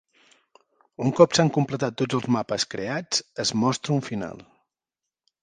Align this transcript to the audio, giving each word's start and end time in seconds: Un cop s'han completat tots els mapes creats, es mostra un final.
Un 1.03 1.11
cop 1.19 1.35
s'han 1.37 1.51
completat 1.57 1.99
tots 2.03 2.17
els 2.21 2.25
mapes 2.37 2.65
creats, 2.73 3.21
es 3.45 3.53
mostra 3.67 3.95
un 3.99 4.03
final. 4.09 4.43